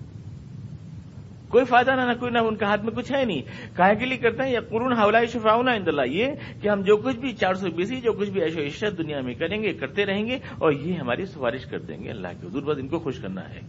[1.49, 3.41] کوئی فائدہ نہ کوئی نہ، ان کا ہاتھ میں کچھ ہے نہیں۔
[3.77, 6.27] کہے کے لیے کرتے ہیں یا قرون حوالہ شفاؤنا اند اللہ، یہ
[6.61, 9.33] کہ ہم جو کچھ بھی چار سو بیسی جو کچھ بھی ایشو عشت دنیا میں
[9.33, 12.61] کریں گے، کرتے رہیں گے، اور یہ ہماری سفارش کر دیں گے۔ اللہ کے حضور،
[12.61, 13.59] بس ان کو خوش کرنا ہے۔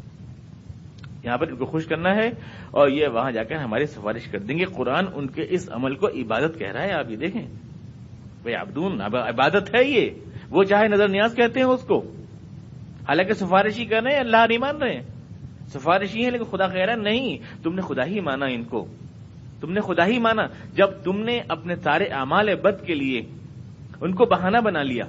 [1.27, 2.31] یہاں پر ان کو خوش کرنا ہے
[2.71, 5.95] اور یہ وہاں جا کر ہماری سفارش کر دیں گے۔ قرآن ان کے اس عمل
[5.95, 7.47] کو عبادت کہہ رہا ہے، آپ یہ دیکھیں۔
[8.43, 10.11] بھائی آبدون عبادت ہے یہ۔
[10.51, 11.99] وہ چاہے نظر نیاز کہتے ہیں اس کو۔
[13.09, 15.03] حالانکہ سفارشی کر رہے ہیں، اللہ نہیں مان رہے ہیں۔
[15.67, 18.87] سفارشی ہیں لیکن خدا کہہ رہا ہے، نہیں۔ تم نے خدا ہی مانا ان کو۔
[19.61, 20.43] تم نے خدا ہی مانا۔
[20.75, 23.23] جب تم نے اپنے سارے اعمال بد کے لیے
[24.01, 25.05] ان کو بہانہ بنا لیا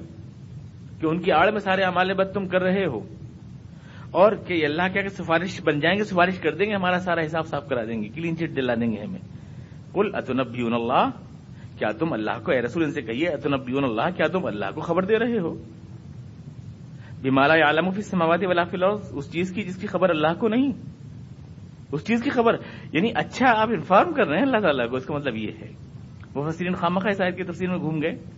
[1.01, 2.99] کہ ان کی آڑ میں سارے اعمال بد تم کر رہے ہو
[4.11, 7.25] اور کہ اللہ کیا کہ سفارش بن جائیں گے، سفارش کر دیں گے، ہمارا سارا
[7.25, 9.19] حساب صاف کرا دیں گے، کلین چٹ دلا دیں گے ہمیں۔
[9.93, 11.09] کل اتنبی اللہ،
[11.77, 14.81] کیا تم اللہ کو، اے رسول، ان سے کہیے، اتنبیون اللہ، کیا تم اللہ کو
[14.81, 15.55] خبر دے رہے ہو؟
[17.21, 18.77] بیمالا عالم فی سماواتی ولا فی
[19.11, 20.71] اس چیز کی جس کی خبر اللہ کو نہیں۔
[21.91, 22.55] اس چیز کی خبر
[22.91, 25.71] یعنی اچھا آپ انفارم کر رہے ہیں اللہ تعالیٰ کو، اس کا مطلب یہ ہے۔
[26.33, 28.36] وہ حسین خامخہ شاید کی تفصیل میں گھوم گئے۔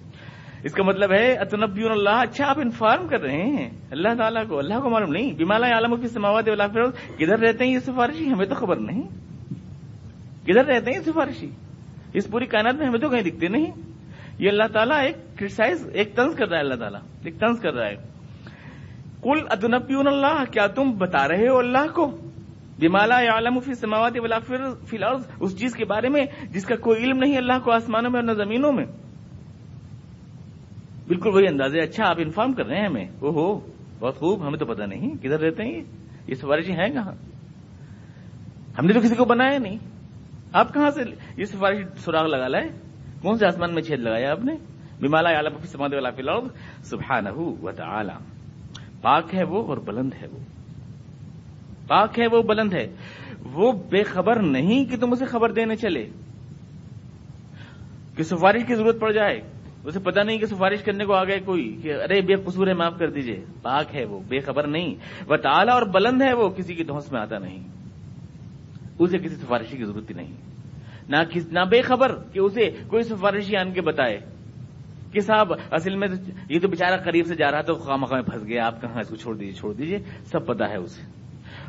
[0.63, 4.60] اس کا مطلب ہے اتنبیون اللہ اچھا آپ انفارم کر رہے ہیں۔ اللہ تعالیٰ کو،
[4.60, 8.45] اللہ کو معلوم نہیں۔ بیمالا عالم فی سماوات ولا کدھر رہتے ہیں یہ سفارشی؟ ہمیں
[8.45, 9.02] تو خبر نہیں۔
[10.43, 11.50] کدھر رہتے ہیں یہ سفارشی؟
[12.13, 13.72] اس پوری کائنات میں ہمیں تو کہیں دکھتے نہیں۔
[14.39, 17.74] یہ اللہ تعالیٰ ایک کرسائز ایک طنز کر رہا ہے اللہ تعالیٰ۔ ایک طنز کر
[17.74, 17.95] رہا ہے۔
[19.24, 22.17] کل ادنبیون اللہ، کیا تم بتا رہے ہو اللہ کو؟
[22.80, 24.39] بمالا عالم فی سماوات ولا
[24.86, 28.12] فی الارض اس چیز کے بارے میں جس کا کوئی علم نہیں اللہ کو آسمانوں
[28.12, 28.86] میں اور نہ زمینوں میں۔
[31.10, 34.60] بالکل وہی اندازے۔ اچھا آپ انفارم کر رہے ہیں ہمیں۔ وہ ہو بہت خوب، ہمیں
[34.60, 35.84] تو پتہ نہیں۔ کدھر رہتے ہیں
[36.28, 37.12] یہ؟ سفارشی ہیں کہاں؟
[38.80, 39.78] ہم نے تو کسی کو بنایا نہیں۔
[40.54, 41.02] آپ کہاں سے
[41.38, 42.69] یہ سفارشی سراغ لگا لائے؟
[43.22, 44.54] کون سے آسمان میں چھید لگایا آپ نے؟
[45.02, 46.48] بمالا عالم فی فی الارض۔
[46.89, 48.13] سبحانہ و تعالی
[49.02, 50.39] پاک ہے وہ اور بلند ہے وہ۔
[51.88, 52.88] پاک ہے وہ، بلند ہے۔
[53.54, 56.10] وہ بے خبر نہیں کہ تم اسے خبر دینے چلے۔
[58.15, 61.39] کہ سفارش کی ضرورت پڑ جائے۔ اسے پتا نہیں کہ سفارش کرنے کو آ گئے
[61.39, 64.96] کوئی کہ ارے بے قصور ہے، معاف کر دیجیے۔ پاک ہے وہ، بے خبر نہیں۔
[65.28, 67.60] وہ تعالی اور بلند ہے وہ، کسی کی دھوس میں آتا نہیں۔
[69.00, 70.34] اسے کسی سفارشی کی ضرورت ہی نہیں۔
[71.52, 74.20] نہ بے خبر کہ اسے کوئی سفارشی آن کے بتائے
[75.12, 76.08] کہ صاحب، اصل میں
[76.50, 79.02] یہ تو بےچارا قریب سے جا رہا تھا خواہ مخواہ میں پھنس گیا، آپ کہاں
[79.02, 81.02] اس کو چھوڑ دیجیے چھوڑ دیجیے سب پتا ہے اسے۔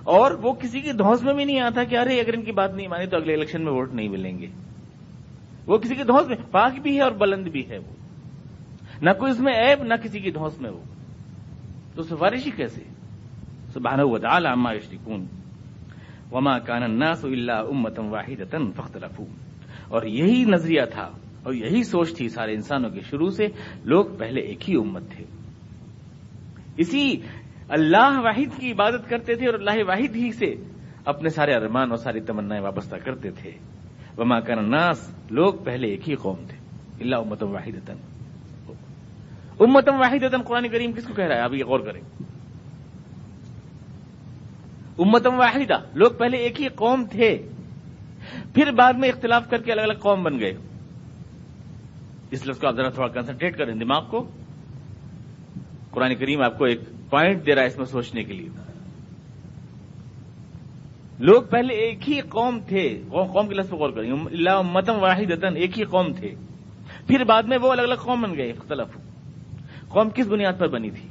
[0.04, 2.74] اور وہ کسی کی دھوس میں بھی نہیں آتا کہ ارے، اگر ان کی بات
[2.74, 4.46] نہیں مانی تو اگلے الیکشن میں ووٹ نہیں ملیں گے۔
[5.66, 7.99] وہ کسی کی دھوس میں، پاک بھی ہے اور بلند بھی ہے وہ۔
[9.02, 10.80] نہ کوئی اس میں ایب نہ کسی کی دھوس میں وہ۔
[11.94, 12.84] تو سفارش ہی کیسے
[13.72, 15.26] سبحانہ و تعالی عما یشرکون۔
[16.32, 19.26] وما کان الناس الا امه واحده فاختلفوا۔
[19.88, 21.10] اور یہی نظریہ تھا،
[21.42, 23.46] اور یہی سوچ تھی سارے انسانوں کے شروع سے،
[23.84, 25.24] لوگ پہلے ایک ہی امت تھے۔
[26.76, 27.14] اسی
[27.68, 30.54] اللہ واحد کی عبادت کرتے تھے اور اللہ واحد ہی سے
[31.04, 33.50] اپنے سارے ارمان اور ساری تمنائیں وابستہ کرتے تھے۔
[34.18, 36.58] وما کان الناس، لوگ پہلے ایک ہی قوم تھے۔
[37.00, 37.86] اللہ امتم واحد
[39.60, 42.00] امتم واحد قرآن کریم کس کو کہہ رہا ہے؟ آپ یہ غور کریں۔
[44.98, 47.48] امتم واحدہ، لوگ پہلے ایک ہی قوم تھے،
[48.54, 50.52] پھر بعد میں اختلاف کر کے الگ الگ قوم بن گئے۔
[52.30, 54.30] اس لفظ کو آپ ذرا تھوڑا کنسنٹریٹ کریں دماغ کو۔
[55.90, 58.48] قرآن کریم آپ کو ایک پوائنٹ دے رہا ہے اس میں سوچنے کے لیے۔
[61.18, 65.78] لوگ پہلے ایک ہی قوم تھے، قوم کے لفظ غور کریں۔ اللہ متم واحد ایک
[65.78, 66.34] ہی قوم تھے۔
[67.06, 69.09] پھر بعد میں وہ الگ الگ قوم بن گئے مختلف
[69.90, 71.08] قوم کس بنیاد پر بنی تھی؟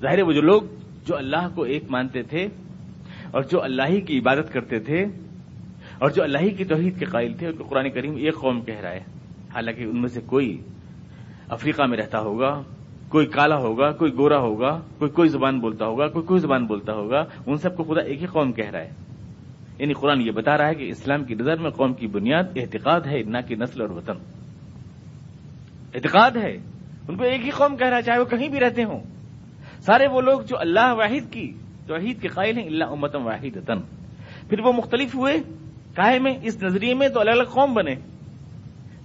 [0.00, 0.62] ظاہر ہے وہ جو لوگ
[1.06, 2.46] جو اللہ کو ایک مانتے تھے
[3.30, 5.02] اور جو اللہ ہی کی عبادت کرتے تھے
[5.98, 8.60] اور جو اللہ ہی کی توحید کے قائل تھے، ان کو قرآن کریم ایک قوم
[8.60, 9.00] کہہ رہا ہے۔
[9.54, 10.62] حالانکہ ان میں سے کوئی
[11.48, 12.62] افریقہ میں رہتا ہوگا،
[13.08, 16.92] کوئی کالا ہوگا، کوئی گورا ہوگا، کوئی کوئی زبان بولتا ہوگا، کوئی کوئی زبان بولتا
[16.92, 18.90] ہوگا، ان سب کو خدا ایک ہی قوم کہہ رہا ہے۔
[19.78, 23.00] یعنی قرآن یہ بتا رہا ہے کہ اسلام کی نظر میں قوم کی بنیاد احتقاد
[23.00, 24.16] ہے، نہ کہ نسل اور وطن۔
[25.94, 26.77] اعتقاد ہے۔
[27.08, 29.00] ان کو ایک ہی قوم کہہ رہا ہے چاہے وہ کہیں بھی رہتے ہوں۔
[29.80, 31.52] سارے وہ لوگ جو اللہ واحد کی
[31.86, 33.58] توحید کے قائل ہیں، اللہ امتم واحد
[34.48, 35.36] پھر وہ مختلف ہوئے
[35.94, 37.94] کائے میں اس نظریے میں تو الگ الگ قوم بنے۔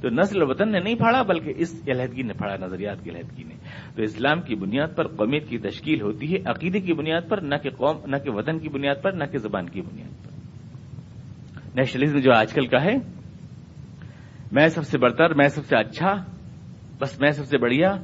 [0.01, 3.55] تو نسل وطن نے نہیں پھاڑا، بلکہ اس علیحدگی نے پھاڑا، نظریات کی علیحدگی نے۔
[3.95, 7.55] تو اسلام کی بنیاد پر قومیت کی تشکیل ہوتی ہے، عقیدے کی بنیاد پر، نہ
[7.55, 10.31] کہ قوم، نہ کہ وطن کی بنیاد پر، نہ کہ زبان کی بنیاد پر۔
[11.75, 12.95] نیشنلزم جو آج کل کا ہے،
[14.51, 16.32] میں سب سے برتر، میں سب سے اچھا
[17.03, 17.95] بس میں سب سے بڑھیا،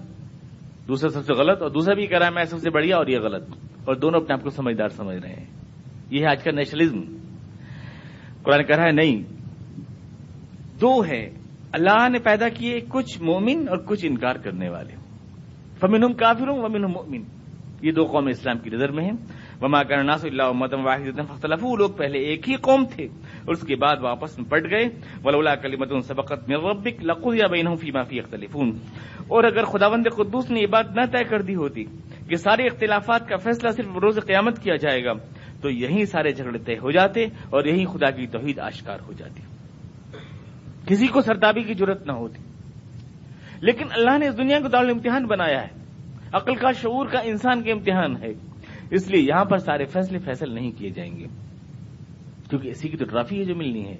[0.87, 3.07] دوسرا سب سے غلط، اور دوسرا بھی کہہ رہا ہے میں سب سے بڑھیا اور
[3.07, 3.49] یہ غلط۔
[3.85, 5.45] اور دونوں اپنے آپ کو سمجھدار سمجھ رہے ہیں۔
[6.11, 7.01] یہ ہے آج کا نیشنلزم۔
[8.43, 9.23] قرآن کہہ رہا ہے نہیں،
[10.81, 11.29] دو ہے،
[11.71, 14.93] اللہ نے پیدا کیے کچھ مومن اور کچھ انکار کرنے والے۔
[15.79, 17.23] فمن کافر ہوں ومن مومن
[17.81, 19.17] یہ دو قوم اسلام کی نظر میں ہیں۔
[19.61, 23.07] وما کرناس اللہ مدم واحد فختلف لوگ پہلے ایک ہی قوم تھے۔
[23.49, 24.83] اور اس کے بعد واپس میں پٹ گئے۔
[25.23, 28.77] ولولا کلیمت سبقت من ربک لقضی بینہم فیما فی اختلفون
[29.17, 31.83] اور اگر خداوند قدوس نے یہ بات نہ طے کر دی ہوتی
[32.29, 35.13] کہ سارے اختلافات کا فیصلہ صرف روز قیامت کیا جائے گا،
[35.61, 39.41] تو یہی سارے جھگڑے طے ہو جاتے اور یہی خدا کی توحید آشکار ہو جاتی۔
[40.85, 42.43] کسی کو سرتابی کی ضرورت نہ ہوتی۔
[43.61, 45.67] لیکن اللہ نے اس دنیا کو دار امتحان بنایا ہے۔
[46.33, 48.33] عقل کا شعور کا انسان کے امتحان ہے۔
[48.91, 51.48] اس لیے یہاں پر سارے فیصلے فیصل نہیں کیے جائیں گے۔
[52.49, 53.97] کیونکہ اسی کی تو ٹرافی ہے جو ملنی ہے۔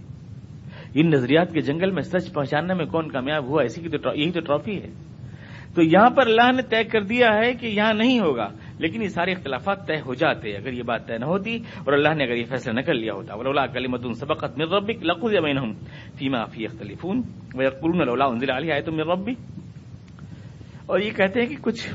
[0.96, 4.32] ان نظریات کے جنگل میں سچ پہچاننے میں کون کامیاب ہوا، اسی کی تو یہی
[4.32, 4.90] تو ٹرافی ہے۔
[5.76, 8.48] تو یہاں پر اللہ نے طے کر دیا ہے کہ یہاں نہیں ہوگا،
[8.80, 12.14] لیکن یہ سارے اختلافات طے ہو جاتے، اگر یہ بات طے نہ ہوتی اور اللہ
[12.14, 15.74] نے اگر یہ فیصلہ نہ کر لیا ہوتا۔ ولا کلیمت سبقت من ربک لقض بینہم
[16.18, 17.22] فیما فی اختلفون
[17.56, 19.34] ویقولون لولا انزل علیہ آیت من ربی
[20.86, 21.90] اور یہ کہتے ہیں کہ کچھ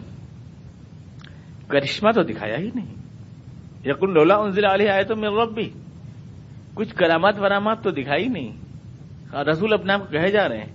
[1.69, 2.95] کرشمہ تو دکھایا ہی نہیں۔
[3.85, 5.71] یقول لولا انزل علیہ آیت من ربی
[6.75, 8.53] کچھ کرامات ورامات تو دکھائی نہیں۔
[9.37, 10.73] رسول اپنے آپ کو کہے جا رہے ہیں۔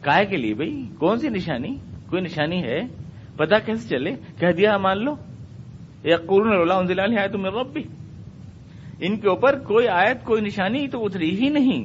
[0.00, 1.76] کائے کے لیے بھائی، کون سی نشانی؟
[2.10, 2.80] کوئی نشانی ہے؟
[3.36, 5.14] پتا کیسے چلے؟ کہہ دیا مان لو۔
[6.04, 7.82] یا قرون انزل علیہ آیت من ربی۔
[9.00, 11.84] ان کے اوپر کوئی آیت، کوئی نشانی تو اتری ہی نہیں۔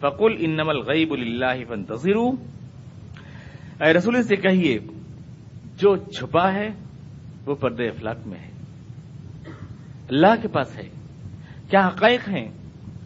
[0.00, 2.32] فقل انم الغیب اللہ فانتظروا
[3.86, 4.78] اے رسول سے کہیے،
[5.76, 6.68] جو چھپا ہے
[7.46, 8.50] وہ پردے افلاق میں ہے۔
[10.08, 11.03] اللہ کے پاس ہے۔
[11.70, 12.48] کیا حقائق ہیں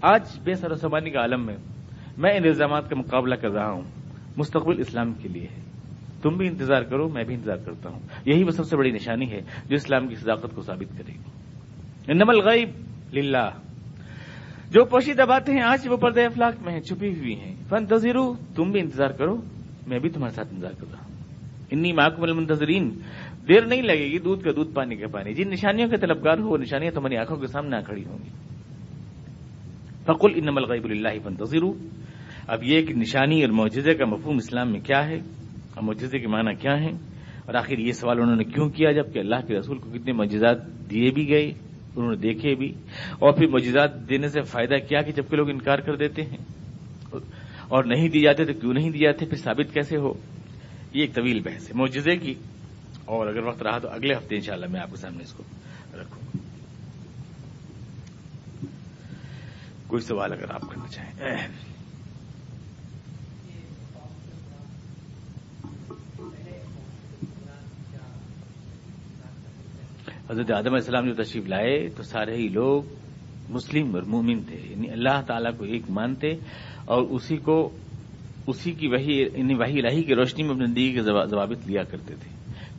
[0.02, 1.56] آج بے سر و سبانی کا عالم میں
[2.16, 3.82] میں ان الزامات کا مقابلہ کر رہا ہوں،
[4.36, 5.62] مستقبل اسلام کے لیے ہے۔
[6.22, 9.30] تم بھی انتظار کرو، میں بھی انتظار کرتا ہوں۔ یہی وہ سب سے بڑی نشانی
[9.30, 11.18] ہے جو اسلام کی صداقت کو ثابت کرے گی۔
[12.12, 12.68] نمل الغیب
[13.12, 13.50] للہ۔
[14.70, 17.86] جو پوشیدہ باتیں ہیں، آج وہ پردے افلاق میں ہیں، چھپی ہوئی ہیں۔ فن
[18.54, 19.36] تم بھی انتظار کرو،
[19.86, 21.16] میں بھی تمہارے ساتھ انتظار کر رہا ہوں۔
[21.70, 22.98] انی محکم المنتظرین
[23.48, 26.48] دیر نہیں لگے گی دودھ کا دودھ پانی کا پانی۔ جن نشانیوں کے طلبگار ہو
[26.48, 28.28] وہ نشانیاں تمہاری آنکھوں کے سامنے آ کھڑی ہوں گی۔
[30.04, 31.72] فقل ان الغیب اللہ فنتظرو
[32.46, 35.16] اب یہ کہ نشانی اور معجزے کا مفہوم اسلام میں کیا ہے؟
[35.74, 36.92] اور معجزے کے معنی کیا ہیں؟
[37.46, 40.90] اور آخر یہ سوال انہوں نے کیوں کیا جبکہ اللہ کے رسول کو کتنے معجزات
[40.90, 41.46] دیے بھی گئے،
[41.96, 42.72] انہوں نے دیکھے بھی۔
[43.18, 46.38] اور پھر معجزات دینے سے فائدہ کیا کہ جبکہ لوگ انکار کر دیتے ہیں۔
[47.68, 50.12] اور نہیں دی جاتے تو کیوں نہیں دی جاتے؟ پھر ثابت کیسے ہو؟
[50.94, 52.34] یہ ایک طویل بحث ہے۔ معجزے کی
[53.08, 55.42] اور اگر وقت رہا تو اگلے ہفتے انشاءاللہ میں آپ کے سامنے اس کو
[55.94, 56.38] رکھوں گا۔
[59.86, 61.48] کوئی سوال اگر آپ کرنا چاہیں۔
[70.30, 72.82] حضرت آدم علیہ السلام جو تشریف لائے تو سارے ہی لوگ
[73.48, 76.28] مسلم اور مومن تھے۔ یعنی اللہ تعالیٰ کو ایک مانتے
[76.84, 77.70] اور اسی کو
[78.46, 82.14] اسی کی وہی یعنی وہی الہی کی روشنی میں اپنی زندگی کے ضوابط لیا کرتے
[82.14, 82.37] تھے۔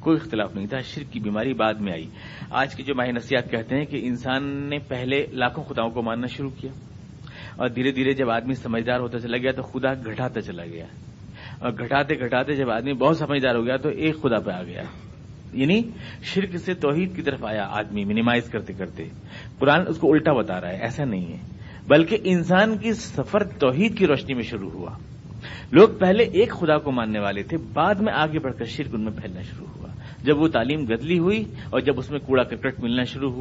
[0.09, 2.05] کوئی اختلاف نہیں تھا، شرک کی بیماری بعد میں آئی۔
[2.49, 6.27] آج کی جو ماہی نصیحت کہتے ہیں کہ انسان نے پہلے لاکھوں خداؤں کو ماننا
[6.27, 6.71] شروع کیا،
[7.55, 10.85] اور دھیرے دھیرے جب آدمی سمجھدار ہوتا چلا گیا تو خدا گھٹاتا چلا گیا۔
[11.59, 14.83] اور گھٹاتے گھٹاتے جب آدمی بہت سمجھدار ہو گیا تو ایک خدا پہ آ گیا۔
[15.53, 15.81] یعنی
[16.23, 19.03] شرک سے توحید کی طرف آیا آدمی منیمائز کرتے کرتے۔
[19.59, 21.37] قرآن اس کو الٹا بتا رہا ہے، ایسا نہیں ہے۔
[21.87, 24.91] بلکہ انسان کی سفر توحید کی روشنی میں شروع ہوا۔
[25.71, 29.01] لوگ پہلے ایک خدا کو ماننے والے تھے، بعد میں آگے بڑھ کر شرک ان
[29.01, 29.87] میں پھیلنا شروع ہوا۔
[30.23, 33.37] جب وہ تعلیم گدلی ہوئی اور جب اس میں کوڑا کرکٹ ملنا شروع ہوا۔